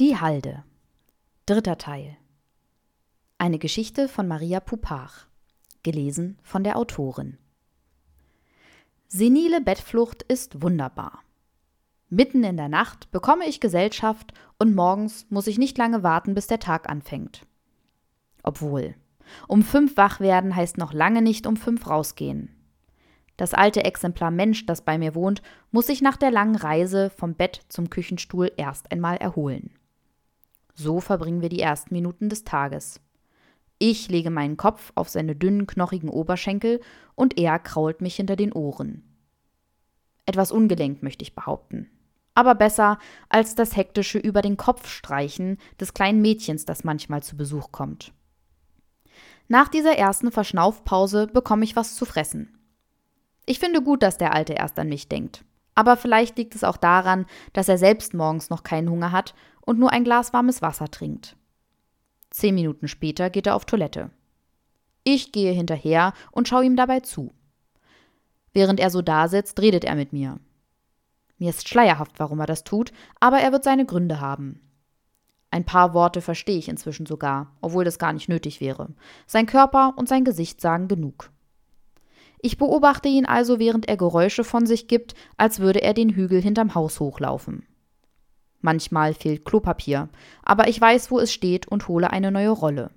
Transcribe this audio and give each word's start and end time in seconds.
Die 0.00 0.16
Halde. 0.16 0.64
Dritter 1.44 1.76
Teil. 1.76 2.16
Eine 3.36 3.58
Geschichte 3.58 4.08
von 4.08 4.26
Maria 4.26 4.58
Pupach. 4.58 5.26
Gelesen 5.82 6.38
von 6.42 6.64
der 6.64 6.78
Autorin. 6.78 7.36
Senile 9.08 9.60
Bettflucht 9.60 10.22
ist 10.22 10.62
wunderbar. 10.62 11.22
Mitten 12.08 12.44
in 12.44 12.56
der 12.56 12.70
Nacht 12.70 13.10
bekomme 13.10 13.46
ich 13.46 13.60
Gesellschaft 13.60 14.32
und 14.58 14.74
morgens 14.74 15.26
muss 15.28 15.46
ich 15.46 15.58
nicht 15.58 15.76
lange 15.76 16.02
warten, 16.02 16.32
bis 16.32 16.46
der 16.46 16.60
Tag 16.60 16.88
anfängt. 16.88 17.46
Obwohl, 18.42 18.94
um 19.48 19.62
fünf 19.62 19.98
wach 19.98 20.18
werden 20.18 20.56
heißt 20.56 20.78
noch 20.78 20.94
lange 20.94 21.20
nicht 21.20 21.46
um 21.46 21.58
fünf 21.58 21.86
rausgehen. 21.86 22.56
Das 23.36 23.52
alte 23.52 23.84
Exemplar 23.84 24.30
Mensch, 24.30 24.64
das 24.64 24.80
bei 24.80 24.96
mir 24.96 25.14
wohnt, 25.14 25.42
muss 25.70 25.88
sich 25.88 26.00
nach 26.00 26.16
der 26.16 26.30
langen 26.30 26.56
Reise 26.56 27.10
vom 27.10 27.34
Bett 27.34 27.60
zum 27.68 27.90
Küchenstuhl 27.90 28.50
erst 28.56 28.90
einmal 28.92 29.18
erholen. 29.18 29.74
So 30.74 31.00
verbringen 31.00 31.42
wir 31.42 31.48
die 31.48 31.60
ersten 31.60 31.94
Minuten 31.94 32.28
des 32.28 32.44
Tages. 32.44 33.00
Ich 33.78 34.08
lege 34.08 34.30
meinen 34.30 34.56
Kopf 34.56 34.92
auf 34.94 35.08
seine 35.08 35.34
dünnen, 35.34 35.66
knochigen 35.66 36.10
Oberschenkel 36.10 36.80
und 37.14 37.38
er 37.38 37.58
krault 37.58 38.00
mich 38.02 38.16
hinter 38.16 38.36
den 38.36 38.52
Ohren. 38.52 39.02
Etwas 40.26 40.52
ungelenkt 40.52 41.02
möchte 41.02 41.22
ich 41.22 41.34
behaupten. 41.34 41.90
Aber 42.34 42.54
besser 42.54 42.98
als 43.28 43.54
das 43.54 43.76
hektische 43.76 44.18
über 44.18 44.42
den 44.42 44.56
Kopf 44.56 44.88
streichen 44.88 45.58
des 45.80 45.94
kleinen 45.94 46.20
Mädchens, 46.20 46.64
das 46.64 46.84
manchmal 46.84 47.22
zu 47.22 47.36
Besuch 47.36 47.72
kommt. 47.72 48.12
Nach 49.48 49.68
dieser 49.68 49.96
ersten 49.96 50.30
Verschnaufpause 50.30 51.26
bekomme 51.26 51.64
ich 51.64 51.74
was 51.74 51.96
zu 51.96 52.04
fressen. 52.04 52.56
Ich 53.46 53.58
finde 53.58 53.82
gut, 53.82 54.02
dass 54.02 54.16
der 54.16 54.32
Alte 54.32 54.52
erst 54.52 54.78
an 54.78 54.88
mich 54.88 55.08
denkt. 55.08 55.44
Aber 55.80 55.96
vielleicht 55.96 56.36
liegt 56.36 56.54
es 56.54 56.62
auch 56.62 56.76
daran, 56.76 57.24
dass 57.54 57.70
er 57.70 57.78
selbst 57.78 58.12
morgens 58.12 58.50
noch 58.50 58.64
keinen 58.64 58.90
Hunger 58.90 59.12
hat 59.12 59.34
und 59.62 59.78
nur 59.78 59.90
ein 59.90 60.04
Glas 60.04 60.34
warmes 60.34 60.60
Wasser 60.60 60.90
trinkt. 60.90 61.36
Zehn 62.28 62.54
Minuten 62.54 62.86
später 62.86 63.30
geht 63.30 63.46
er 63.46 63.54
auf 63.54 63.64
Toilette. 63.64 64.10
Ich 65.04 65.32
gehe 65.32 65.52
hinterher 65.52 66.12
und 66.32 66.48
schaue 66.48 66.66
ihm 66.66 66.76
dabei 66.76 67.00
zu. 67.00 67.32
Während 68.52 68.78
er 68.78 68.90
so 68.90 69.00
dasitzt, 69.00 69.58
redet 69.58 69.86
er 69.86 69.94
mit 69.94 70.12
mir. 70.12 70.38
Mir 71.38 71.48
ist 71.48 71.66
schleierhaft, 71.66 72.18
warum 72.18 72.40
er 72.40 72.46
das 72.46 72.62
tut, 72.62 72.92
aber 73.18 73.38
er 73.38 73.50
wird 73.50 73.64
seine 73.64 73.86
Gründe 73.86 74.20
haben. 74.20 74.60
Ein 75.50 75.64
paar 75.64 75.94
Worte 75.94 76.20
verstehe 76.20 76.58
ich 76.58 76.68
inzwischen 76.68 77.06
sogar, 77.06 77.56
obwohl 77.62 77.86
das 77.86 77.98
gar 77.98 78.12
nicht 78.12 78.28
nötig 78.28 78.60
wäre. 78.60 78.90
Sein 79.26 79.46
Körper 79.46 79.94
und 79.96 80.10
sein 80.10 80.26
Gesicht 80.26 80.60
sagen 80.60 80.88
genug. 80.88 81.30
Ich 82.42 82.56
beobachte 82.56 83.08
ihn 83.08 83.26
also, 83.26 83.58
während 83.58 83.88
er 83.88 83.98
Geräusche 83.98 84.44
von 84.44 84.64
sich 84.64 84.88
gibt, 84.88 85.14
als 85.36 85.60
würde 85.60 85.82
er 85.82 85.92
den 85.92 86.10
Hügel 86.10 86.40
hinterm 86.40 86.74
Haus 86.74 86.98
hochlaufen. 86.98 87.66
Manchmal 88.60 89.14
fehlt 89.14 89.44
Klopapier, 89.44 90.08
aber 90.42 90.68
ich 90.68 90.80
weiß, 90.80 91.10
wo 91.10 91.18
es 91.18 91.32
steht 91.32 91.68
und 91.68 91.88
hole 91.88 92.10
eine 92.10 92.30
neue 92.30 92.50
Rolle. 92.50 92.90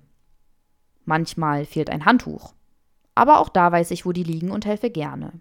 Manchmal 1.04 1.66
fehlt 1.66 1.90
ein 1.90 2.06
Handtuch, 2.06 2.54
aber 3.14 3.38
auch 3.38 3.50
da 3.50 3.70
weiß 3.70 3.90
ich, 3.90 4.06
wo 4.06 4.12
die 4.12 4.22
liegen 4.22 4.50
und 4.50 4.64
helfe 4.64 4.90
gerne. 4.90 5.32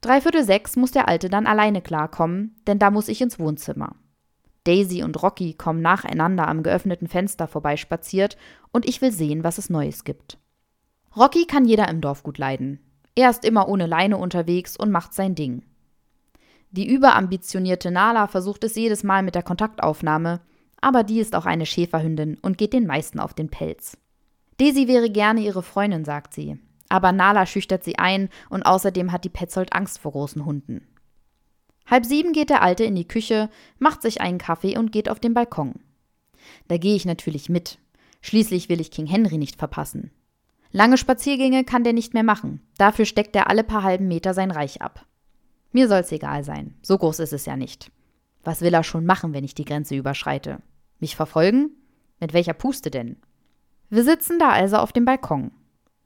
Dreiviertel 0.00 0.44
sechs 0.44 0.76
muss 0.76 0.92
der 0.92 1.08
Alte 1.08 1.28
dann 1.28 1.46
alleine 1.46 1.80
klarkommen, 1.80 2.56
denn 2.66 2.78
da 2.78 2.90
muss 2.90 3.08
ich 3.08 3.20
ins 3.20 3.38
Wohnzimmer. 3.38 3.96
Daisy 4.64 5.02
und 5.02 5.20
Rocky 5.22 5.54
kommen 5.54 5.80
nacheinander 5.80 6.46
am 6.46 6.62
geöffneten 6.62 7.08
Fenster 7.08 7.48
vorbeispaziert 7.48 8.36
und 8.72 8.86
ich 8.86 9.00
will 9.00 9.12
sehen, 9.12 9.42
was 9.42 9.58
es 9.58 9.70
Neues 9.70 10.04
gibt. 10.04 10.38
Rocky 11.16 11.46
kann 11.46 11.64
jeder 11.64 11.88
im 11.88 12.00
Dorf 12.00 12.22
gut 12.22 12.38
leiden. 12.38 12.80
Er 13.14 13.30
ist 13.30 13.44
immer 13.44 13.68
ohne 13.68 13.86
Leine 13.86 14.16
unterwegs 14.16 14.76
und 14.76 14.90
macht 14.90 15.14
sein 15.14 15.34
Ding. 15.34 15.64
Die 16.70 16.88
überambitionierte 16.88 17.90
Nala 17.90 18.26
versucht 18.26 18.62
es 18.64 18.76
jedes 18.76 19.02
Mal 19.02 19.22
mit 19.22 19.34
der 19.34 19.42
Kontaktaufnahme, 19.42 20.40
aber 20.80 21.02
die 21.02 21.18
ist 21.18 21.34
auch 21.34 21.46
eine 21.46 21.66
Schäferhündin 21.66 22.38
und 22.42 22.58
geht 22.58 22.72
den 22.72 22.86
meisten 22.86 23.18
auf 23.18 23.34
den 23.34 23.48
Pelz. 23.48 23.96
Daisy 24.58 24.86
wäre 24.86 25.10
gerne 25.10 25.40
ihre 25.40 25.62
Freundin, 25.62 26.04
sagt 26.04 26.34
sie. 26.34 26.58
Aber 26.88 27.12
Nala 27.12 27.46
schüchtert 27.46 27.84
sie 27.84 27.98
ein 27.98 28.28
und 28.50 28.64
außerdem 28.64 29.12
hat 29.12 29.24
die 29.24 29.30
Petzold 29.30 29.72
Angst 29.72 29.98
vor 29.98 30.12
großen 30.12 30.44
Hunden. 30.44 30.86
Halb 31.86 32.04
sieben 32.04 32.32
geht 32.32 32.50
der 32.50 32.62
Alte 32.62 32.84
in 32.84 32.94
die 32.94 33.08
Küche, 33.08 33.50
macht 33.78 34.02
sich 34.02 34.20
einen 34.20 34.38
Kaffee 34.38 34.76
und 34.76 34.92
geht 34.92 35.08
auf 35.08 35.20
den 35.20 35.34
Balkon. 35.34 35.74
Da 36.68 36.76
gehe 36.76 36.94
ich 36.94 37.04
natürlich 37.04 37.48
mit. 37.48 37.78
Schließlich 38.20 38.68
will 38.68 38.80
ich 38.80 38.90
King 38.90 39.06
Henry 39.06 39.38
nicht 39.38 39.56
verpassen. 39.56 40.10
Lange 40.70 40.98
Spaziergänge 40.98 41.64
kann 41.64 41.84
der 41.84 41.92
nicht 41.92 42.14
mehr 42.14 42.22
machen. 42.22 42.60
Dafür 42.76 43.04
steckt 43.04 43.34
er 43.34 43.48
alle 43.48 43.64
paar 43.64 43.82
halben 43.82 44.08
Meter 44.08 44.34
sein 44.34 44.50
Reich 44.50 44.82
ab. 44.82 45.06
Mir 45.72 45.88
soll's 45.88 46.12
egal 46.12 46.44
sein. 46.44 46.74
So 46.82 46.98
groß 46.98 47.20
ist 47.20 47.32
es 47.32 47.46
ja 47.46 47.56
nicht. 47.56 47.90
Was 48.44 48.60
will 48.60 48.74
er 48.74 48.84
schon 48.84 49.06
machen, 49.06 49.32
wenn 49.32 49.44
ich 49.44 49.54
die 49.54 49.64
Grenze 49.64 49.96
überschreite? 49.96 50.58
Mich 51.00 51.16
verfolgen? 51.16 51.70
Mit 52.20 52.32
welcher 52.32 52.54
Puste 52.54 52.90
denn? 52.90 53.16
Wir 53.90 54.04
sitzen 54.04 54.38
da 54.38 54.50
also 54.50 54.76
auf 54.76 54.92
dem 54.92 55.04
Balkon. 55.04 55.50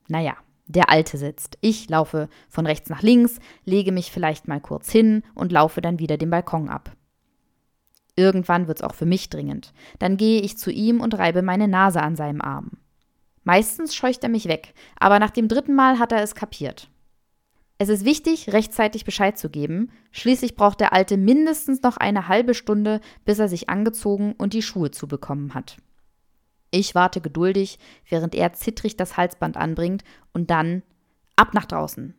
Naja, 0.08 0.36
der 0.66 0.90
Alte 0.90 1.18
sitzt. 1.18 1.58
Ich 1.60 1.88
laufe 1.88 2.28
von 2.48 2.66
rechts 2.66 2.88
nach 2.88 3.02
links, 3.02 3.38
lege 3.64 3.92
mich 3.92 4.12
vielleicht 4.12 4.48
mal 4.48 4.60
kurz 4.60 4.90
hin 4.90 5.22
und 5.34 5.52
laufe 5.52 5.80
dann 5.80 5.98
wieder 5.98 6.16
den 6.16 6.30
Balkon 6.30 6.68
ab. 6.68 6.92
Irgendwann 8.14 8.68
wird's 8.68 8.82
auch 8.82 8.94
für 8.94 9.06
mich 9.06 9.30
dringend. 9.30 9.72
Dann 9.98 10.16
gehe 10.16 10.42
ich 10.42 10.58
zu 10.58 10.70
ihm 10.70 11.00
und 11.00 11.18
reibe 11.18 11.42
meine 11.42 11.66
Nase 11.66 12.02
an 12.02 12.14
seinem 12.14 12.40
Arm. 12.40 12.72
Meistens 13.44 13.94
scheucht 13.94 14.22
er 14.22 14.28
mich 14.28 14.46
weg, 14.46 14.74
aber 14.98 15.18
nach 15.18 15.30
dem 15.30 15.48
dritten 15.48 15.74
Mal 15.74 15.98
hat 15.98 16.12
er 16.12 16.22
es 16.22 16.34
kapiert. 16.34 16.88
Es 17.78 17.88
ist 17.88 18.04
wichtig, 18.04 18.52
rechtzeitig 18.52 19.04
Bescheid 19.04 19.36
zu 19.36 19.50
geben. 19.50 19.90
Schließlich 20.12 20.54
braucht 20.54 20.78
der 20.78 20.92
Alte 20.92 21.16
mindestens 21.16 21.82
noch 21.82 21.96
eine 21.96 22.28
halbe 22.28 22.54
Stunde, 22.54 23.00
bis 23.24 23.40
er 23.40 23.48
sich 23.48 23.68
angezogen 23.68 24.34
und 24.38 24.52
die 24.52 24.62
Schuhe 24.62 24.92
zubekommen 24.92 25.54
hat. 25.54 25.78
Ich 26.70 26.94
warte 26.94 27.20
geduldig, 27.20 27.78
während 28.08 28.34
er 28.34 28.52
zittrig 28.52 28.96
das 28.96 29.16
Halsband 29.16 29.56
anbringt 29.56 30.04
und 30.32 30.50
dann 30.50 30.82
ab 31.34 31.54
nach 31.54 31.66
draußen. 31.66 32.14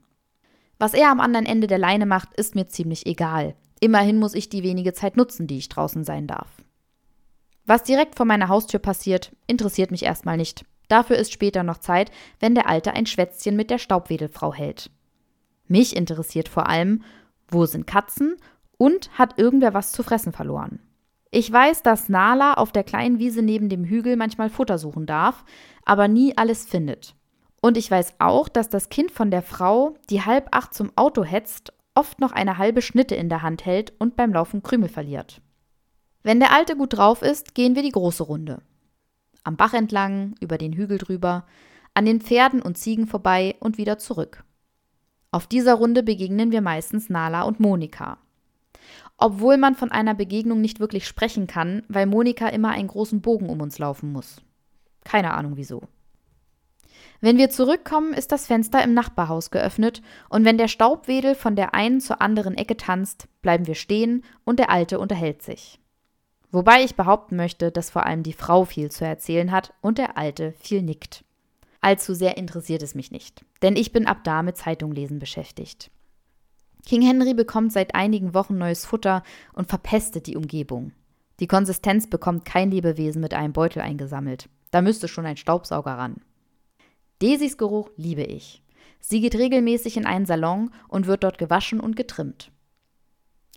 Was 0.79 0.93
er 0.93 1.09
am 1.09 1.21
anderen 1.21 1.45
Ende 1.45 1.67
der 1.67 1.77
Leine 1.77 2.05
macht, 2.05 2.33
ist 2.33 2.55
mir 2.55 2.67
ziemlich 2.67 3.05
egal. 3.05 3.55
Immerhin 3.79 4.19
muss 4.19 4.33
ich 4.33 4.49
die 4.49 4.63
wenige 4.63 4.93
Zeit 4.93 5.15
nutzen, 5.15 5.47
die 5.47 5.57
ich 5.57 5.69
draußen 5.69 6.03
sein 6.03 6.27
darf. 6.27 6.49
Was 7.65 7.83
direkt 7.83 8.15
vor 8.15 8.25
meiner 8.25 8.49
Haustür 8.49 8.81
passiert, 8.81 9.31
interessiert 9.47 9.91
mich 9.91 10.03
erstmal 10.03 10.35
nicht. 10.35 10.65
Dafür 10.87 11.17
ist 11.17 11.31
später 11.31 11.63
noch 11.63 11.77
Zeit, 11.77 12.11
wenn 12.39 12.55
der 12.55 12.67
Alte 12.67 12.93
ein 12.93 13.05
Schwätzchen 13.05 13.55
mit 13.55 13.69
der 13.69 13.77
Staubwedelfrau 13.77 14.53
hält. 14.53 14.91
Mich 15.67 15.95
interessiert 15.95 16.49
vor 16.49 16.67
allem, 16.67 17.03
wo 17.47 17.65
sind 17.65 17.87
Katzen 17.87 18.35
und 18.77 19.17
hat 19.17 19.39
irgendwer 19.39 19.73
was 19.73 19.91
zu 19.91 20.03
fressen 20.03 20.33
verloren. 20.33 20.79
Ich 21.31 21.51
weiß, 21.51 21.81
dass 21.81 22.09
Nala 22.09 22.53
auf 22.55 22.71
der 22.71 22.83
kleinen 22.83 23.17
Wiese 23.17 23.41
neben 23.41 23.69
dem 23.69 23.85
Hügel 23.85 24.17
manchmal 24.17 24.49
Futter 24.49 24.77
suchen 24.77 25.05
darf, 25.05 25.43
aber 25.83 26.07
nie 26.07 26.37
alles 26.37 26.65
findet. 26.65 27.15
Und 27.59 27.77
ich 27.77 27.89
weiß 27.89 28.15
auch, 28.19 28.49
dass 28.49 28.69
das 28.69 28.89
Kind 28.89 29.09
von 29.09 29.31
der 29.31 29.41
Frau, 29.41 29.95
die 30.09 30.21
halb 30.21 30.49
acht 30.51 30.73
zum 30.73 30.91
Auto 30.95 31.23
hetzt, 31.23 31.73
oft 31.95 32.19
noch 32.19 32.33
eine 32.33 32.57
halbe 32.57 32.81
Schnitte 32.81 33.15
in 33.15 33.29
der 33.29 33.41
Hand 33.41 33.65
hält 33.65 33.93
und 33.99 34.15
beim 34.15 34.33
Laufen 34.33 34.63
Krümel 34.63 34.89
verliert. 34.89 35.41
Wenn 36.23 36.39
der 36.39 36.53
Alte 36.53 36.75
gut 36.75 36.97
drauf 36.97 37.21
ist, 37.21 37.55
gehen 37.55 37.75
wir 37.75 37.83
die 37.83 37.91
große 37.91 38.23
Runde. 38.23 38.61
Am 39.43 39.57
Bach 39.57 39.73
entlang, 39.73 40.35
über 40.39 40.57
den 40.57 40.73
Hügel 40.73 40.97
drüber, 40.97 41.45
an 41.93 42.05
den 42.05 42.21
Pferden 42.21 42.61
und 42.61 42.77
Ziegen 42.77 43.07
vorbei 43.07 43.55
und 43.59 43.77
wieder 43.77 43.97
zurück. 43.97 44.43
Auf 45.31 45.47
dieser 45.47 45.75
Runde 45.75 46.03
begegnen 46.03 46.51
wir 46.51 46.61
meistens 46.61 47.09
Nala 47.09 47.43
und 47.43 47.59
Monika 47.59 48.17
obwohl 49.17 49.57
man 49.57 49.75
von 49.75 49.91
einer 49.91 50.13
Begegnung 50.13 50.61
nicht 50.61 50.79
wirklich 50.79 51.07
sprechen 51.07 51.47
kann, 51.47 51.83
weil 51.87 52.05
Monika 52.05 52.49
immer 52.49 52.71
einen 52.71 52.87
großen 52.87 53.21
Bogen 53.21 53.49
um 53.49 53.61
uns 53.61 53.79
laufen 53.79 54.11
muss. 54.11 54.41
Keine 55.03 55.33
Ahnung 55.33 55.53
wieso. 55.55 55.83
Wenn 57.21 57.37
wir 57.37 57.49
zurückkommen, 57.49 58.13
ist 58.13 58.33
das 58.33 58.47
Fenster 58.47 58.83
im 58.83 58.93
Nachbarhaus 58.93 59.49
geöffnet 59.49 60.01
und 60.27 60.43
wenn 60.43 60.57
der 60.57 60.67
Staubwedel 60.67 61.35
von 61.35 61.55
der 61.55 61.73
einen 61.73 62.01
zur 62.01 62.21
anderen 62.21 62.55
Ecke 62.55 62.75
tanzt, 62.75 63.27
bleiben 63.41 63.65
wir 63.65 63.75
stehen 63.75 64.25
und 64.43 64.59
der 64.59 64.69
Alte 64.69 64.99
unterhält 64.99 65.41
sich. 65.41 65.79
Wobei 66.53 66.83
ich 66.83 66.95
behaupten 66.95 67.35
möchte, 67.35 67.71
dass 67.71 67.89
vor 67.89 68.05
allem 68.05 68.21
die 68.21 68.31
Frau 68.31 68.63
viel 68.63 68.91
zu 68.91 69.03
erzählen 69.03 69.51
hat 69.51 69.73
und 69.81 69.97
der 69.97 70.19
Alte 70.19 70.53
viel 70.59 70.83
nickt. 70.83 71.25
Allzu 71.81 72.13
sehr 72.13 72.37
interessiert 72.37 72.83
es 72.83 72.93
mich 72.93 73.09
nicht, 73.09 73.43
denn 73.63 73.75
ich 73.75 73.91
bin 73.91 74.05
ab 74.05 74.19
da 74.23 74.43
mit 74.43 74.55
Zeitunglesen 74.55 75.17
beschäftigt. 75.17 75.89
King 76.85 77.01
Henry 77.01 77.33
bekommt 77.33 77.73
seit 77.73 77.95
einigen 77.95 78.35
Wochen 78.35 78.59
neues 78.59 78.85
Futter 78.85 79.23
und 79.53 79.67
verpestet 79.67 80.27
die 80.27 80.37
Umgebung. 80.37 80.91
Die 81.39 81.47
Konsistenz 81.47 82.07
bekommt 82.07 82.45
kein 82.45 82.69
Lebewesen 82.69 83.19
mit 83.19 83.33
einem 83.33 83.51
Beutel 83.51 83.81
eingesammelt. 83.81 84.47
Da 84.69 84.83
müsste 84.83 85.07
schon 85.07 85.25
ein 85.25 85.37
Staubsauger 85.37 85.93
ran. 85.97 86.17
Daisys 87.17 87.57
Geruch 87.57 87.89
liebe 87.97 88.23
ich. 88.23 88.61
Sie 88.99 89.21
geht 89.21 89.35
regelmäßig 89.35 89.97
in 89.97 90.05
einen 90.05 90.27
Salon 90.27 90.69
und 90.87 91.07
wird 91.07 91.23
dort 91.23 91.39
gewaschen 91.39 91.79
und 91.79 91.95
getrimmt. 91.95 92.52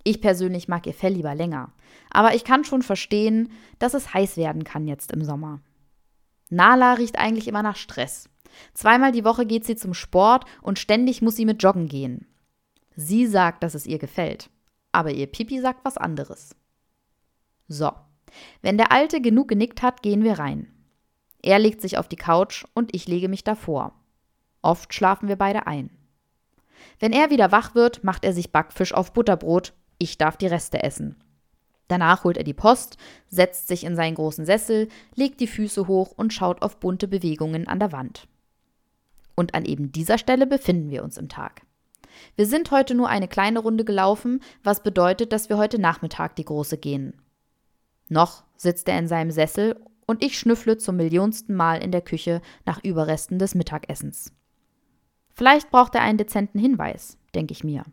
Ich 0.07 0.21
persönlich 0.21 0.69
mag 0.69 0.87
ihr 0.87 0.95
Fell 0.95 1.15
lieber 1.15 1.35
länger, 1.35 1.73
aber 2.11 2.37
ich 2.37 2.45
kann 2.45 2.63
schon 2.63 2.83
verstehen, 2.83 3.51
dass 3.81 3.93
es 3.93 4.15
heiß 4.15 4.37
werden 4.37 4.63
kann 4.63 4.87
jetzt 4.87 5.11
im 5.11 5.25
Sommer. 5.25 5.61
Nala 6.49 6.93
riecht 6.93 7.19
eigentlich 7.19 7.49
immer 7.49 7.65
nach 7.65 7.75
Stress. 7.75 8.29
Zweimal 8.73 9.11
die 9.11 9.25
Woche 9.25 9.47
geht 9.47 9.67
sie 9.67 9.75
zum 9.75 9.95
Sport 9.95 10.45
und 10.63 10.79
ständig 10.79 11.23
muss 11.23 11.35
sie 11.35 11.45
mit 11.45 11.61
Joggen 11.61 11.89
gehen. 11.89 12.29
Sie 12.95 13.27
sagt, 13.27 13.65
dass 13.65 13.75
es 13.75 13.85
ihr 13.85 13.99
gefällt, 13.99 14.49
aber 14.93 15.11
ihr 15.11 15.27
Pipi 15.27 15.61
sagt 15.61 15.85
was 15.85 15.97
anderes. 15.97 16.55
So, 17.67 17.91
Wenn 18.63 18.79
der 18.79 18.93
Alte 18.93 19.21
genug 19.21 19.49
genickt 19.49 19.83
hat, 19.83 20.05
gehen 20.05 20.23
wir 20.23 20.39
rein. 20.39 20.69
Er 21.43 21.59
legt 21.59 21.81
sich 21.81 21.99
auf 21.99 22.07
die 22.07 22.15
Couch 22.15 22.65
und 22.75 22.95
ich 22.95 23.09
lege 23.09 23.29
mich 23.29 23.43
davor. 23.43 23.93
Oft 24.63 24.95
schlafen 24.95 25.27
wir 25.27 25.37
beide 25.37 25.67
ein. 25.67 25.91
Wenn 27.01 27.13
er 27.13 27.31
wieder 27.31 27.51
wach 27.51 27.75
wird, 27.75 28.05
macht 28.05 28.25
er 28.25 28.33
sich 28.33 28.53
Backfisch 28.53 28.95
auf 28.95 29.13
Butterbrot, 29.13 29.75
ich 29.99 30.19
darf 30.19 30.37
die 30.37 30.47
Reste 30.47 30.83
essen. 30.83 31.17
Danach 31.89 32.25
holt 32.25 32.37
er 32.37 32.45
die 32.45 32.55
Post, 32.55 32.97
setzt 33.29 33.69
sich 33.69 33.85
in 33.85 33.95
seinen 33.95 34.17
großen 34.17 34.45
Sessel, 34.45 34.89
legt 35.15 35.41
die 35.41 35.47
Füße 35.47 35.87
hoch 35.87 36.13
und 36.17 36.33
schaut 36.33 36.63
auf 36.63 36.81
bunte 36.81 37.07
Bewegungen 37.07 37.69
an 37.69 37.79
der 37.79 37.93
Wand. 37.93 38.27
Und 39.37 39.55
an 39.55 39.65
eben 39.65 39.93
dieser 39.93 40.19
Stelle 40.19 40.47
befinden 40.47 40.91
wir 40.91 41.05
uns 41.05 41.17
im 41.17 41.29
Tag. 41.29 41.63
Wir 42.35 42.47
sind 42.47 42.71
heute 42.71 42.95
nur 42.95 43.09
eine 43.09 43.29
kleine 43.29 43.61
Runde 43.61 43.85
gelaufen, 43.85 44.41
was 44.65 44.83
bedeutet, 44.83 45.33
dass 45.33 45.49
wir 45.49 45.59
heute 45.59 45.79
Nachmittag 45.79 46.35
die 46.37 46.45
große 46.45 46.79
gehen. 46.79 47.15
Noch 48.09 48.45
sitzt 48.57 48.89
er 48.89 48.99
in 48.99 49.09
seinem 49.09 49.31
Sessel 49.31 49.79
und 50.07 50.25
ich 50.25 50.39
schnüffle 50.39 50.79
zum 50.79 50.97
millionsten 50.97 51.55
Mal 51.55 51.83
in 51.83 51.93
der 51.93 52.01
Küche 52.01 52.41
nach 52.65 52.83
Überresten 52.83 53.39
des 53.39 53.55
Mittagessens. 53.55 54.33
Vielleicht 55.33 55.71
braucht 55.71 55.95
er 55.95 56.01
einen 56.01 56.19
dezenten 56.19 56.59
Hinweis, 56.59 57.19
denke 57.35 57.53
ich 57.53 57.63
mir. 57.63 57.85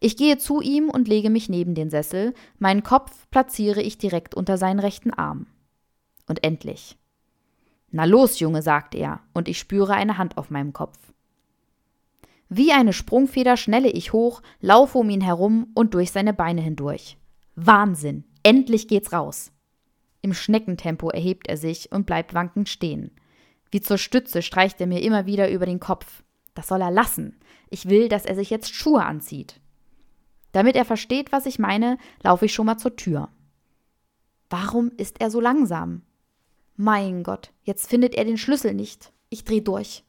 Ich 0.00 0.16
gehe 0.16 0.38
zu 0.38 0.60
ihm 0.60 0.90
und 0.90 1.08
lege 1.08 1.30
mich 1.30 1.48
neben 1.48 1.74
den 1.74 1.90
Sessel, 1.90 2.34
meinen 2.58 2.82
Kopf 2.82 3.28
platziere 3.30 3.82
ich 3.82 3.98
direkt 3.98 4.34
unter 4.34 4.58
seinen 4.58 4.80
rechten 4.80 5.12
Arm. 5.12 5.46
Und 6.26 6.44
endlich. 6.44 6.96
Na 7.90 8.04
los, 8.04 8.40
Junge, 8.40 8.62
sagt 8.62 8.94
er, 8.94 9.20
und 9.34 9.48
ich 9.48 9.58
spüre 9.58 9.94
eine 9.94 10.18
Hand 10.18 10.36
auf 10.36 10.50
meinem 10.50 10.72
Kopf. 10.72 10.98
Wie 12.48 12.72
eine 12.72 12.92
Sprungfeder 12.92 13.56
schnelle 13.56 13.90
ich 13.90 14.12
hoch, 14.12 14.42
laufe 14.60 14.98
um 14.98 15.10
ihn 15.10 15.20
herum 15.20 15.68
und 15.74 15.94
durch 15.94 16.10
seine 16.10 16.34
Beine 16.34 16.60
hindurch. 16.60 17.16
Wahnsinn! 17.56 18.24
Endlich 18.42 18.88
geht's 18.88 19.12
raus! 19.12 19.52
Im 20.22 20.34
Schneckentempo 20.34 21.10
erhebt 21.10 21.48
er 21.48 21.56
sich 21.56 21.92
und 21.92 22.06
bleibt 22.06 22.34
wankend 22.34 22.68
stehen. 22.68 23.10
Wie 23.70 23.80
zur 23.80 23.98
Stütze 23.98 24.40
streicht 24.42 24.80
er 24.80 24.86
mir 24.86 25.02
immer 25.02 25.26
wieder 25.26 25.50
über 25.50 25.66
den 25.66 25.80
Kopf. 25.80 26.22
Das 26.54 26.68
soll 26.68 26.80
er 26.80 26.90
lassen. 26.90 27.38
Ich 27.70 27.88
will, 27.88 28.08
dass 28.08 28.24
er 28.24 28.34
sich 28.34 28.50
jetzt 28.50 28.74
Schuhe 28.74 29.04
anzieht. 29.04 29.60
Damit 30.54 30.76
er 30.76 30.84
versteht, 30.84 31.32
was 31.32 31.46
ich 31.46 31.58
meine, 31.58 31.98
laufe 32.22 32.44
ich 32.44 32.54
schon 32.54 32.66
mal 32.66 32.78
zur 32.78 32.94
Tür. 32.94 33.28
Warum 34.48 34.92
ist 34.96 35.20
er 35.20 35.28
so 35.28 35.40
langsam? 35.40 36.02
Mein 36.76 37.24
Gott, 37.24 37.50
jetzt 37.64 37.90
findet 37.90 38.14
er 38.14 38.24
den 38.24 38.38
Schlüssel 38.38 38.72
nicht. 38.72 39.12
Ich 39.30 39.42
dreh 39.42 39.60
durch. 39.60 40.04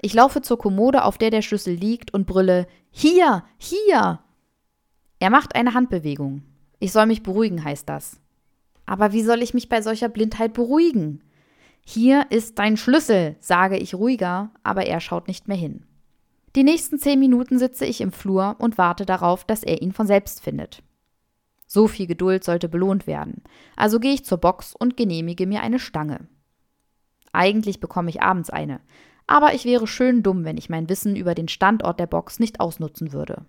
Ich 0.00 0.14
laufe 0.14 0.40
zur 0.40 0.56
Kommode, 0.56 1.04
auf 1.04 1.18
der 1.18 1.30
der 1.30 1.42
Schlüssel 1.42 1.74
liegt, 1.74 2.14
und 2.14 2.26
brülle 2.26 2.66
Hier, 2.90 3.44
hier. 3.58 4.20
Er 5.18 5.30
macht 5.30 5.54
eine 5.54 5.74
Handbewegung. 5.74 6.42
Ich 6.78 6.92
soll 6.92 7.04
mich 7.04 7.22
beruhigen, 7.22 7.62
heißt 7.62 7.86
das. 7.90 8.18
Aber 8.86 9.12
wie 9.12 9.22
soll 9.22 9.42
ich 9.42 9.52
mich 9.52 9.68
bei 9.68 9.82
solcher 9.82 10.08
Blindheit 10.08 10.54
beruhigen? 10.54 11.22
Hier 11.84 12.24
ist 12.30 12.58
dein 12.58 12.78
Schlüssel, 12.78 13.36
sage 13.40 13.76
ich 13.76 13.94
ruhiger, 13.94 14.50
aber 14.62 14.86
er 14.86 15.00
schaut 15.00 15.28
nicht 15.28 15.46
mehr 15.46 15.58
hin. 15.58 15.84
Die 16.56 16.64
nächsten 16.64 16.98
zehn 16.98 17.20
Minuten 17.20 17.58
sitze 17.58 17.86
ich 17.86 18.00
im 18.00 18.12
Flur 18.12 18.56
und 18.58 18.78
warte 18.78 19.06
darauf, 19.06 19.44
dass 19.44 19.62
er 19.62 19.82
ihn 19.82 19.92
von 19.92 20.06
selbst 20.06 20.42
findet. 20.42 20.82
So 21.66 21.86
viel 21.86 22.08
Geduld 22.08 22.42
sollte 22.42 22.68
belohnt 22.68 23.06
werden, 23.06 23.44
also 23.76 24.00
gehe 24.00 24.14
ich 24.14 24.24
zur 24.24 24.38
Box 24.38 24.74
und 24.74 24.96
genehmige 24.96 25.46
mir 25.46 25.62
eine 25.62 25.78
Stange. 25.78 26.26
Eigentlich 27.32 27.78
bekomme 27.78 28.10
ich 28.10 28.22
abends 28.22 28.50
eine, 28.50 28.80
aber 29.28 29.54
ich 29.54 29.64
wäre 29.64 29.86
schön 29.86 30.24
dumm, 30.24 30.44
wenn 30.44 30.56
ich 30.56 30.68
mein 30.68 30.88
Wissen 30.88 31.14
über 31.14 31.36
den 31.36 31.46
Standort 31.46 32.00
der 32.00 32.08
Box 32.08 32.40
nicht 32.40 32.58
ausnutzen 32.58 33.12
würde. 33.12 33.46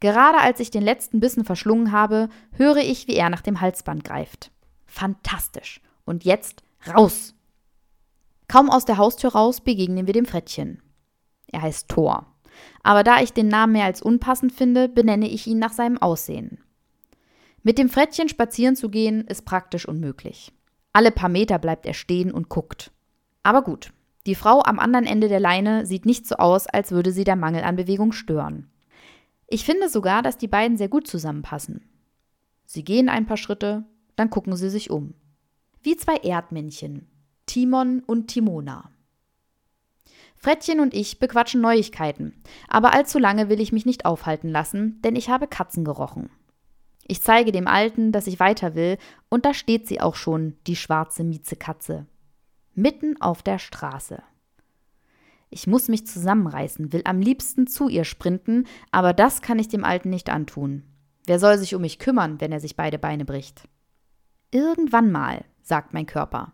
Gerade 0.00 0.38
als 0.38 0.60
ich 0.60 0.70
den 0.70 0.82
letzten 0.82 1.20
Bissen 1.20 1.44
verschlungen 1.44 1.92
habe, 1.92 2.28
höre 2.52 2.78
ich, 2.78 3.08
wie 3.08 3.14
er 3.14 3.30
nach 3.30 3.40
dem 3.40 3.62
Halsband 3.62 4.04
greift. 4.04 4.50
Fantastisch. 4.84 5.80
Und 6.04 6.24
jetzt 6.24 6.62
raus! 6.86 7.34
Kaum 8.48 8.68
aus 8.68 8.84
der 8.84 8.98
Haustür 8.98 9.32
raus 9.32 9.62
begegnen 9.62 10.06
wir 10.06 10.12
dem 10.12 10.26
Frettchen. 10.26 10.82
Er 11.52 11.62
heißt 11.62 11.88
Thor. 11.88 12.26
Aber 12.82 13.04
da 13.04 13.20
ich 13.20 13.32
den 13.32 13.48
Namen 13.48 13.74
mehr 13.74 13.84
als 13.84 14.02
unpassend 14.02 14.52
finde, 14.52 14.88
benenne 14.88 15.28
ich 15.28 15.46
ihn 15.46 15.58
nach 15.58 15.72
seinem 15.72 15.98
Aussehen. 15.98 16.58
Mit 17.62 17.78
dem 17.78 17.88
Frettchen 17.88 18.28
spazieren 18.28 18.74
zu 18.74 18.88
gehen, 18.88 19.22
ist 19.28 19.44
praktisch 19.44 19.86
unmöglich. 19.86 20.52
Alle 20.92 21.12
paar 21.12 21.28
Meter 21.28 21.58
bleibt 21.58 21.86
er 21.86 21.94
stehen 21.94 22.32
und 22.32 22.48
guckt. 22.48 22.90
Aber 23.44 23.62
gut, 23.62 23.92
die 24.26 24.34
Frau 24.34 24.62
am 24.62 24.78
anderen 24.78 25.06
Ende 25.06 25.28
der 25.28 25.40
Leine 25.40 25.86
sieht 25.86 26.06
nicht 26.06 26.26
so 26.26 26.36
aus, 26.36 26.66
als 26.66 26.90
würde 26.90 27.12
sie 27.12 27.24
der 27.24 27.36
Mangel 27.36 27.62
an 27.62 27.76
Bewegung 27.76 28.12
stören. 28.12 28.68
Ich 29.46 29.64
finde 29.64 29.88
sogar, 29.88 30.22
dass 30.22 30.38
die 30.38 30.48
beiden 30.48 30.76
sehr 30.76 30.88
gut 30.88 31.06
zusammenpassen. 31.06 31.82
Sie 32.64 32.84
gehen 32.84 33.08
ein 33.08 33.26
paar 33.26 33.36
Schritte, 33.36 33.84
dann 34.16 34.30
gucken 34.30 34.56
sie 34.56 34.70
sich 34.70 34.90
um. 34.90 35.14
Wie 35.82 35.96
zwei 35.96 36.16
Erdmännchen, 36.16 37.08
Timon 37.46 38.00
und 38.00 38.28
Timona. 38.28 38.91
Frettchen 40.42 40.80
und 40.80 40.92
ich 40.92 41.20
bequatschen 41.20 41.60
Neuigkeiten, 41.60 42.34
aber 42.66 42.92
allzu 42.94 43.20
lange 43.20 43.48
will 43.48 43.60
ich 43.60 43.70
mich 43.70 43.86
nicht 43.86 44.04
aufhalten 44.04 44.48
lassen, 44.48 45.00
denn 45.02 45.14
ich 45.14 45.30
habe 45.30 45.46
Katzen 45.46 45.84
gerochen. 45.84 46.30
Ich 47.06 47.22
zeige 47.22 47.52
dem 47.52 47.68
Alten, 47.68 48.10
dass 48.10 48.26
ich 48.26 48.40
weiter 48.40 48.74
will, 48.74 48.98
und 49.28 49.44
da 49.44 49.54
steht 49.54 49.86
sie 49.86 50.00
auch 50.00 50.16
schon, 50.16 50.56
die 50.66 50.74
schwarze 50.74 51.22
Miezekatze. 51.22 52.06
Mitten 52.74 53.20
auf 53.20 53.44
der 53.44 53.60
Straße. 53.60 54.20
Ich 55.48 55.68
muss 55.68 55.86
mich 55.86 56.08
zusammenreißen, 56.08 56.92
will 56.92 57.02
am 57.04 57.20
liebsten 57.20 57.68
zu 57.68 57.88
ihr 57.88 58.02
sprinten, 58.04 58.66
aber 58.90 59.12
das 59.12 59.42
kann 59.42 59.60
ich 59.60 59.68
dem 59.68 59.84
Alten 59.84 60.10
nicht 60.10 60.28
antun. 60.28 60.82
Wer 61.24 61.38
soll 61.38 61.56
sich 61.56 61.76
um 61.76 61.82
mich 61.82 62.00
kümmern, 62.00 62.40
wenn 62.40 62.50
er 62.50 62.58
sich 62.58 62.74
beide 62.74 62.98
Beine 62.98 63.24
bricht? 63.24 63.68
Irgendwann 64.50 65.12
mal, 65.12 65.44
sagt 65.62 65.94
mein 65.94 66.06
Körper. 66.06 66.52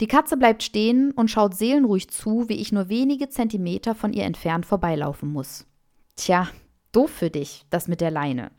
Die 0.00 0.06
Katze 0.06 0.38
bleibt 0.38 0.62
stehen 0.62 1.10
und 1.10 1.30
schaut 1.30 1.54
seelenruhig 1.54 2.08
zu, 2.08 2.48
wie 2.48 2.54
ich 2.54 2.72
nur 2.72 2.88
wenige 2.88 3.28
Zentimeter 3.28 3.94
von 3.94 4.14
ihr 4.14 4.24
entfernt 4.24 4.64
vorbeilaufen 4.64 5.30
muss. 5.30 5.66
Tja, 6.16 6.48
doof 6.92 7.10
für 7.10 7.28
dich, 7.28 7.66
das 7.68 7.86
mit 7.86 8.00
der 8.00 8.10
Leine, 8.10 8.50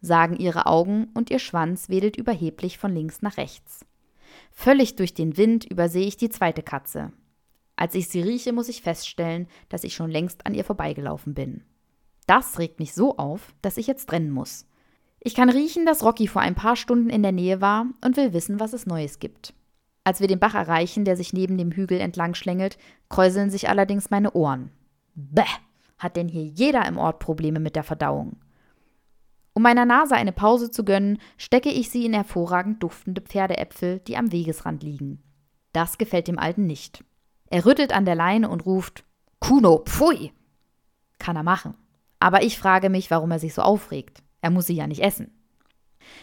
sagen 0.00 0.36
ihre 0.36 0.66
Augen 0.66 1.08
und 1.14 1.30
ihr 1.30 1.38
Schwanz 1.38 1.88
wedelt 1.88 2.16
überheblich 2.16 2.78
von 2.78 2.92
links 2.92 3.22
nach 3.22 3.36
rechts. 3.36 3.84
Völlig 4.50 4.96
durch 4.96 5.14
den 5.14 5.36
Wind 5.36 5.64
übersehe 5.64 6.06
ich 6.06 6.16
die 6.16 6.30
zweite 6.30 6.62
Katze. 6.62 7.12
Als 7.76 7.94
ich 7.94 8.08
sie 8.08 8.20
rieche, 8.20 8.52
muss 8.52 8.68
ich 8.68 8.82
feststellen, 8.82 9.46
dass 9.68 9.84
ich 9.84 9.94
schon 9.94 10.10
längst 10.10 10.46
an 10.46 10.54
ihr 10.54 10.64
vorbeigelaufen 10.64 11.32
bin. 11.32 11.62
Das 12.26 12.58
regt 12.58 12.80
mich 12.80 12.92
so 12.92 13.16
auf, 13.16 13.54
dass 13.62 13.76
ich 13.76 13.86
jetzt 13.86 14.10
rennen 14.10 14.32
muss. 14.32 14.66
Ich 15.20 15.34
kann 15.34 15.48
riechen, 15.48 15.86
dass 15.86 16.02
Rocky 16.02 16.26
vor 16.26 16.42
ein 16.42 16.56
paar 16.56 16.74
Stunden 16.74 17.08
in 17.08 17.22
der 17.22 17.32
Nähe 17.32 17.60
war 17.60 17.86
und 18.04 18.16
will 18.16 18.32
wissen, 18.32 18.58
was 18.58 18.72
es 18.72 18.84
Neues 18.84 19.20
gibt. 19.20 19.54
Als 20.08 20.22
wir 20.22 20.26
den 20.26 20.38
Bach 20.38 20.54
erreichen, 20.54 21.04
der 21.04 21.18
sich 21.18 21.34
neben 21.34 21.58
dem 21.58 21.70
Hügel 21.70 22.00
entlang 22.00 22.32
schlängelt, 22.32 22.78
kräuseln 23.10 23.50
sich 23.50 23.68
allerdings 23.68 24.08
meine 24.08 24.32
Ohren. 24.32 24.70
Bäh! 25.14 25.42
Hat 25.98 26.16
denn 26.16 26.28
hier 26.28 26.44
jeder 26.44 26.86
im 26.86 26.96
Ort 26.96 27.18
Probleme 27.18 27.60
mit 27.60 27.76
der 27.76 27.82
Verdauung? 27.82 28.36
Um 29.52 29.62
meiner 29.62 29.84
Nase 29.84 30.14
eine 30.14 30.32
Pause 30.32 30.70
zu 30.70 30.82
gönnen, 30.82 31.18
stecke 31.36 31.68
ich 31.68 31.90
sie 31.90 32.06
in 32.06 32.14
hervorragend 32.14 32.82
duftende 32.82 33.20
Pferdeäpfel, 33.20 33.98
die 33.98 34.16
am 34.16 34.32
Wegesrand 34.32 34.82
liegen. 34.82 35.22
Das 35.74 35.98
gefällt 35.98 36.26
dem 36.26 36.38
Alten 36.38 36.64
nicht. 36.64 37.04
Er 37.50 37.66
rüttelt 37.66 37.92
an 37.92 38.06
der 38.06 38.14
Leine 38.14 38.48
und 38.48 38.64
ruft: 38.64 39.04
Kuno, 39.40 39.82
pfui! 39.84 40.32
Kann 41.18 41.36
er 41.36 41.42
machen. 41.42 41.74
Aber 42.18 42.42
ich 42.42 42.58
frage 42.58 42.88
mich, 42.88 43.10
warum 43.10 43.30
er 43.30 43.40
sich 43.40 43.52
so 43.52 43.60
aufregt. 43.60 44.22
Er 44.40 44.48
muss 44.48 44.68
sie 44.68 44.76
ja 44.76 44.86
nicht 44.86 45.02
essen. 45.02 45.38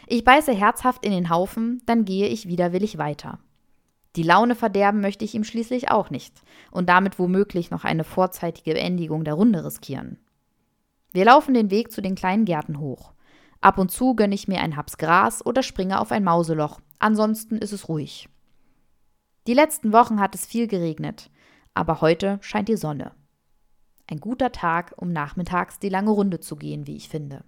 Ich 0.08 0.24
beiße 0.24 0.54
herzhaft 0.54 1.06
in 1.06 1.12
den 1.12 1.30
Haufen, 1.30 1.84
dann 1.86 2.04
gehe 2.04 2.30
ich 2.30 2.48
widerwillig 2.48 2.98
weiter. 2.98 3.38
Die 4.16 4.24
Laune 4.24 4.56
verderben 4.56 5.02
möchte 5.02 5.26
ich 5.26 5.36
ihm 5.36 5.44
schließlich 5.44 5.92
auch 5.92 6.10
nicht 6.10 6.42
und 6.72 6.88
damit 6.88 7.20
womöglich 7.20 7.70
noch 7.72 7.84
eine 7.84 8.04
vorzeitige 8.04 8.74
Beendigung 8.74 9.26
der 9.26 9.34
Runde 9.34 9.66
riskieren. 9.66 10.18
Wir 11.12 11.26
laufen 11.26 11.54
den 11.54 11.72
Weg 11.72 11.92
zu 11.92 12.02
den 12.02 12.16
kleinen 12.16 12.46
Gärten 12.46 12.80
hoch. 12.80 13.14
Ab 13.62 13.78
und 13.78 13.92
zu 13.92 14.16
gönne 14.16 14.36
ich 14.36 14.48
mir 14.48 14.60
ein 14.62 14.76
Haps 14.76 14.98
Gras 14.98 15.46
oder 15.46 15.64
springe 15.64 16.00
auf 16.00 16.12
ein 16.12 16.24
Mauseloch, 16.24 16.80
ansonsten 17.00 17.58
ist 17.58 17.74
es 17.74 17.90
ruhig. 17.90 18.30
Die 19.48 19.54
letzten 19.54 19.92
Wochen 19.92 20.20
hat 20.20 20.36
es 20.36 20.46
viel 20.46 20.68
geregnet, 20.68 21.30
aber 21.74 22.02
heute 22.02 22.38
scheint 22.42 22.70
die 22.70 22.78
Sonne. 22.78 23.12
Ein 24.08 24.20
guter 24.20 24.52
Tag, 24.52 24.94
um 24.98 25.12
nachmittags 25.12 25.80
die 25.80 25.90
lange 25.90 26.12
Runde 26.12 26.40
zu 26.40 26.56
gehen, 26.56 26.88
wie 26.88 26.96
ich 26.96 27.10
finde. 27.10 27.44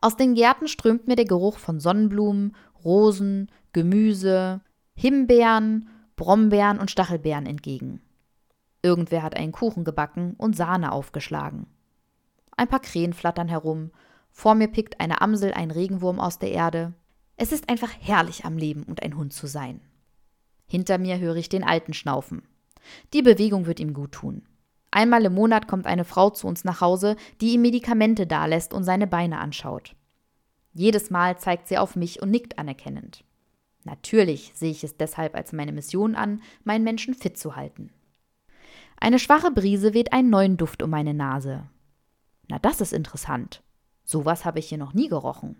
Aus 0.00 0.16
den 0.16 0.34
Gärten 0.34 0.68
strömt 0.68 1.08
mir 1.08 1.16
der 1.16 1.24
Geruch 1.24 1.58
von 1.58 1.80
Sonnenblumen, 1.80 2.56
Rosen, 2.84 3.50
Gemüse, 3.72 4.60
Himbeeren, 4.94 5.88
Brombeeren 6.16 6.78
und 6.78 6.90
Stachelbeeren 6.90 7.46
entgegen. 7.46 8.00
Irgendwer 8.82 9.22
hat 9.22 9.36
einen 9.36 9.52
Kuchen 9.52 9.84
gebacken 9.84 10.34
und 10.38 10.56
Sahne 10.56 10.92
aufgeschlagen. 10.92 11.66
Ein 12.56 12.68
paar 12.68 12.80
Krähen 12.80 13.12
flattern 13.12 13.48
herum, 13.48 13.90
vor 14.30 14.54
mir 14.54 14.68
pickt 14.68 15.00
eine 15.00 15.20
Amsel 15.20 15.52
einen 15.52 15.70
Regenwurm 15.70 16.18
aus 16.18 16.38
der 16.38 16.50
Erde. 16.52 16.94
Es 17.36 17.52
ist 17.52 17.68
einfach 17.68 17.92
herrlich 18.00 18.44
am 18.44 18.56
Leben 18.56 18.82
und 18.84 19.02
ein 19.02 19.16
Hund 19.16 19.32
zu 19.32 19.46
sein. 19.46 19.80
Hinter 20.66 20.98
mir 20.98 21.18
höre 21.18 21.36
ich 21.36 21.48
den 21.48 21.64
Alten 21.64 21.92
schnaufen. 21.92 22.42
Die 23.12 23.22
Bewegung 23.22 23.66
wird 23.66 23.78
ihm 23.78 23.94
gut 23.94 24.12
tun. 24.12 24.46
Einmal 24.90 25.24
im 25.24 25.34
Monat 25.34 25.68
kommt 25.68 25.86
eine 25.86 26.04
Frau 26.04 26.30
zu 26.30 26.46
uns 26.46 26.64
nach 26.64 26.80
Hause, 26.80 27.16
die 27.40 27.54
ihm 27.54 27.62
Medikamente 27.62 28.26
dalässt 28.26 28.74
und 28.74 28.84
seine 28.84 29.06
Beine 29.06 29.38
anschaut. 29.38 29.94
Jedes 30.72 31.10
Mal 31.10 31.38
zeigt 31.38 31.68
sie 31.68 31.78
auf 31.78 31.96
mich 31.96 32.22
und 32.22 32.30
nickt 32.30 32.58
anerkennend. 32.58 33.24
Natürlich 33.84 34.52
sehe 34.54 34.70
ich 34.70 34.84
es 34.84 34.96
deshalb 34.96 35.34
als 35.34 35.52
meine 35.52 35.72
Mission 35.72 36.14
an, 36.14 36.40
meinen 36.64 36.84
Menschen 36.84 37.14
fit 37.14 37.36
zu 37.36 37.56
halten. 37.56 37.90
Eine 38.96 39.18
schwache 39.18 39.50
Brise 39.50 39.94
weht 39.94 40.12
einen 40.12 40.30
neuen 40.30 40.56
Duft 40.56 40.82
um 40.82 40.90
meine 40.90 41.14
Nase. 41.14 41.68
Na, 42.48 42.58
das 42.58 42.80
ist 42.80 42.92
interessant. 42.92 43.62
Sowas 44.04 44.44
habe 44.44 44.60
ich 44.60 44.68
hier 44.68 44.78
noch 44.78 44.94
nie 44.94 45.08
gerochen. 45.08 45.56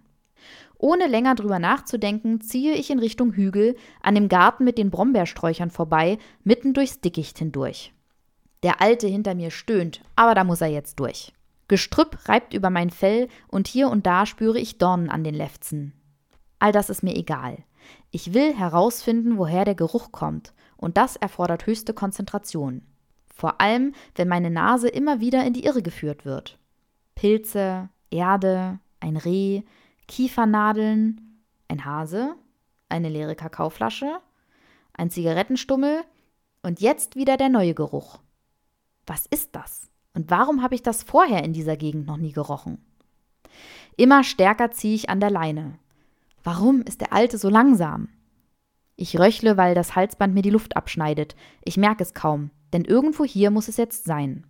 Ohne 0.79 1.07
länger 1.07 1.35
drüber 1.35 1.59
nachzudenken, 1.59 2.41
ziehe 2.41 2.75
ich 2.75 2.91
in 2.91 2.99
Richtung 2.99 3.33
Hügel, 3.33 3.77
an 4.01 4.15
dem 4.15 4.29
Garten 4.29 4.65
mit 4.65 4.79
den 4.79 4.91
Brombeersträuchern 4.91 5.71
vorbei, 5.71 6.19
mitten 6.45 6.75
durchs 6.75 7.01
Dickicht 7.01 7.39
hindurch. 7.39 7.93
Der 8.63 8.81
Alte 8.81 9.09
hinter 9.09 9.35
mir 9.35 9.51
stöhnt, 9.51 10.01
aber 10.15 10.35
da 10.35 10.45
muss 10.45 10.61
er 10.61 10.69
jetzt 10.69 11.01
durch. 11.01 11.33
Gestrüpp 11.69 12.29
reibt 12.29 12.55
über 12.55 12.71
mein 12.71 12.91
Fell 12.91 13.29
und 13.49 13.67
hier 13.67 13.89
und 13.89 14.07
da 14.07 14.27
spüre 14.27 14.59
ich 14.59 14.79
Dornen 14.79 15.09
an 15.09 15.25
den 15.25 15.35
Lefzen. 15.35 15.93
All 16.59 16.71
das 16.71 16.91
ist 16.91 17.03
mir 17.03 17.17
egal. 17.17 17.65
Ich 18.15 18.35
will 18.35 18.55
herausfinden, 18.55 19.39
woher 19.39 19.65
der 19.65 19.75
Geruch 19.75 20.13
kommt, 20.13 20.53
und 20.77 20.99
das 20.99 21.17
erfordert 21.17 21.67
höchste 21.67 21.95
Konzentration. 21.95 22.83
Vor 23.35 23.61
allem, 23.61 23.95
wenn 24.15 24.29
meine 24.29 24.51
Nase 24.51 24.89
immer 24.89 25.21
wieder 25.21 25.45
in 25.45 25.55
die 25.55 25.65
Irre 25.65 25.83
geführt 25.83 26.27
wird. 26.27 26.59
Pilze, 27.15 27.89
Erde, 28.11 28.79
ein 29.01 29.17
Reh, 29.17 29.63
Kiefernadeln, 30.09 31.43
ein 31.69 31.87
Hase, 31.87 32.37
eine 32.91 33.09
leere 33.09 33.35
Kakaoflasche, 33.35 34.19
ein 34.93 35.09
Zigarettenstummel 35.09 36.03
und 36.63 36.81
jetzt 36.81 37.17
wieder 37.17 37.39
der 37.39 37.49
neue 37.49 37.73
Geruch. 37.73 38.19
Was 39.07 39.25
ist 39.25 39.55
das? 39.57 39.89
Und 40.13 40.31
warum 40.31 40.63
habe 40.63 40.75
ich 40.75 40.83
das 40.83 41.03
vorher 41.03 41.43
in 41.43 41.55
dieser 41.55 41.79
Gegend 41.79 42.07
noch 42.07 42.19
nie 42.19 42.33
gerochen? 42.33 42.85
Immer 43.97 44.23
stärker 44.23 44.71
ziehe 44.71 44.95
ich 44.95 45.09
an 45.09 45.21
der 45.21 45.31
Leine. 45.31 45.79
Warum 46.43 46.83
ist 46.83 47.01
der 47.01 47.13
Alte 47.13 47.39
so 47.39 47.49
langsam? 47.49 48.09
Ich 48.97 49.19
röchle, 49.19 49.57
weil 49.57 49.75
das 49.75 49.97
Halsband 49.97 50.35
mir 50.35 50.43
die 50.43 50.51
Luft 50.51 50.77
abschneidet. 50.77 51.35
Ich 51.65 51.77
merke 51.77 52.03
es 52.03 52.15
kaum, 52.15 52.51
denn 52.73 52.85
irgendwo 52.85 53.25
hier 53.25 53.51
muss 53.51 53.69
es 53.69 53.77
jetzt 53.77 54.05
sein. 54.05 54.47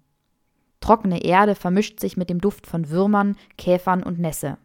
Trockene 0.80 1.22
Erde 1.22 1.54
vermischt 1.54 2.00
sich 2.00 2.16
mit 2.16 2.28
dem 2.28 2.40
Duft 2.40 2.66
von 2.66 2.90
Würmern, 2.90 3.36
Käfern 3.56 4.02
und 4.02 4.18
Nässe. 4.18 4.58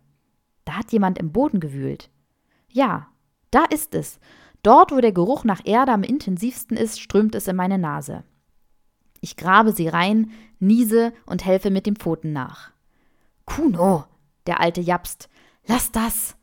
Da 0.65 0.73
hat 0.73 0.91
jemand 0.91 1.19
im 1.19 1.31
Boden 1.31 1.59
gewühlt. 1.59 2.09
Ja, 2.69 3.07
da 3.51 3.65
ist 3.65 3.93
es. 3.93 4.19
Dort, 4.63 4.91
wo 4.91 4.99
der 4.99 5.11
Geruch 5.11 5.43
nach 5.43 5.61
Erde 5.63 5.93
am 5.93 6.03
intensivsten 6.03 6.75
ist, 6.75 6.99
strömt 6.99 7.35
es 7.35 7.47
in 7.47 7.55
meine 7.55 7.77
Nase. 7.77 8.23
Ich 9.21 9.37
grabe 9.37 9.71
sie 9.71 9.87
rein, 9.87 10.31
niese 10.59 11.13
und 11.25 11.45
helfe 11.45 11.69
mit 11.69 11.85
den 11.85 11.95
Pfoten 11.95 12.33
nach. 12.33 12.71
Kuno, 13.45 14.05
der 14.45 14.59
Alte 14.59 14.81
japst. 14.81 15.29
Lass 15.65 15.91
das! 15.91 16.36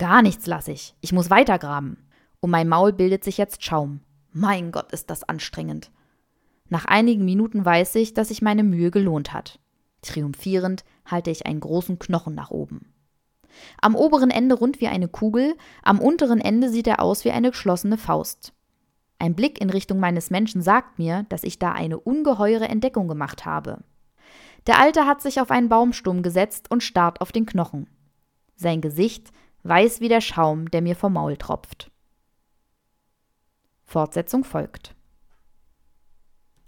Gar 0.00 0.22
nichts 0.22 0.46
lass 0.46 0.66
ich. 0.66 0.94
Ich 1.02 1.12
muss 1.12 1.28
weitergraben. 1.28 1.98
Um 2.40 2.48
mein 2.48 2.68
Maul 2.68 2.94
bildet 2.94 3.22
sich 3.22 3.36
jetzt 3.36 3.62
Schaum. 3.62 4.00
Mein 4.32 4.72
Gott, 4.72 4.92
ist 4.92 5.10
das 5.10 5.28
anstrengend. 5.28 5.90
Nach 6.70 6.86
einigen 6.86 7.26
Minuten 7.26 7.66
weiß 7.66 7.96
ich, 7.96 8.14
dass 8.14 8.28
sich 8.28 8.40
meine 8.40 8.62
Mühe 8.62 8.90
gelohnt 8.90 9.34
hat. 9.34 9.60
Triumphierend 10.00 10.84
halte 11.04 11.30
ich 11.30 11.44
einen 11.44 11.60
großen 11.60 11.98
Knochen 11.98 12.34
nach 12.34 12.50
oben. 12.50 12.94
Am 13.82 13.94
oberen 13.94 14.30
Ende 14.30 14.54
rund 14.54 14.80
wie 14.80 14.88
eine 14.88 15.06
Kugel, 15.06 15.54
am 15.82 16.00
unteren 16.00 16.40
Ende 16.40 16.70
sieht 16.70 16.86
er 16.86 17.02
aus 17.02 17.26
wie 17.26 17.32
eine 17.32 17.50
geschlossene 17.50 17.98
Faust. 17.98 18.54
Ein 19.18 19.34
Blick 19.34 19.60
in 19.60 19.68
Richtung 19.68 20.00
meines 20.00 20.30
Menschen 20.30 20.62
sagt 20.62 20.98
mir, 20.98 21.26
dass 21.28 21.44
ich 21.44 21.58
da 21.58 21.72
eine 21.72 22.00
ungeheure 22.00 22.70
Entdeckung 22.70 23.06
gemacht 23.06 23.44
habe. 23.44 23.80
Der 24.66 24.80
Alte 24.80 25.04
hat 25.04 25.20
sich 25.20 25.42
auf 25.42 25.50
einen 25.50 25.68
Baumstumm 25.68 26.22
gesetzt 26.22 26.70
und 26.70 26.82
starrt 26.82 27.20
auf 27.20 27.32
den 27.32 27.44
Knochen. 27.44 27.86
Sein 28.56 28.80
Gesicht 28.80 29.30
weiß 29.62 30.00
wie 30.00 30.08
der 30.08 30.20
Schaum, 30.20 30.70
der 30.70 30.82
mir 30.82 30.96
vom 30.96 31.12
Maul 31.14 31.36
tropft. 31.36 31.90
Fortsetzung 33.84 34.44
folgt. 34.44 34.94